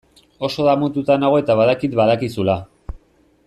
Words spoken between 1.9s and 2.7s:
badakizula.